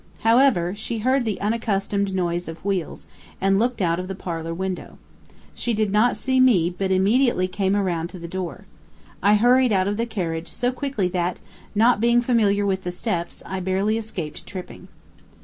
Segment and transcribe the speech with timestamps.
[0.21, 3.05] However, she heard the unaccustomed noise of wheels,
[3.39, 4.97] and looked out of the parlor window.
[5.53, 8.65] She did not see me, but immediately came around to the door.
[9.21, 11.39] I hurried out of the carriage so quickly that,
[11.75, 14.87] not being familiar with the steps, I barely escaped tripping.